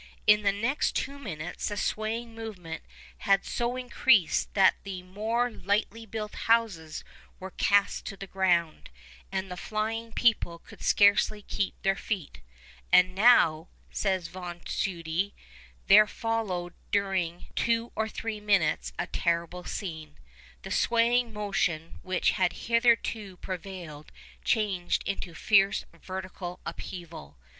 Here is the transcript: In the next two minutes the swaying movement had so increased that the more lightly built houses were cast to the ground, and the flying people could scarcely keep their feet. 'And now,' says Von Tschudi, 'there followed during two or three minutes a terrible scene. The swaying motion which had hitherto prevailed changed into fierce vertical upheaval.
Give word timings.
In 0.25 0.41
the 0.41 0.51
next 0.51 0.95
two 0.95 1.19
minutes 1.19 1.67
the 1.67 1.77
swaying 1.77 2.33
movement 2.33 2.81
had 3.19 3.45
so 3.45 3.75
increased 3.75 4.51
that 4.55 4.73
the 4.81 5.03
more 5.03 5.51
lightly 5.51 6.07
built 6.07 6.33
houses 6.49 7.03
were 7.39 7.51
cast 7.51 8.03
to 8.07 8.17
the 8.17 8.25
ground, 8.25 8.89
and 9.31 9.51
the 9.51 9.55
flying 9.55 10.11
people 10.11 10.57
could 10.57 10.81
scarcely 10.81 11.43
keep 11.43 11.79
their 11.83 11.95
feet. 11.95 12.41
'And 12.91 13.13
now,' 13.13 13.67
says 13.91 14.27
Von 14.27 14.61
Tschudi, 14.61 15.35
'there 15.85 16.07
followed 16.07 16.73
during 16.91 17.45
two 17.55 17.91
or 17.95 18.09
three 18.09 18.39
minutes 18.39 18.93
a 18.97 19.05
terrible 19.05 19.65
scene. 19.65 20.17
The 20.63 20.71
swaying 20.71 21.31
motion 21.31 21.99
which 22.01 22.31
had 22.31 22.53
hitherto 22.53 23.37
prevailed 23.37 24.11
changed 24.43 25.03
into 25.07 25.35
fierce 25.35 25.85
vertical 25.93 26.59
upheaval. 26.65 27.37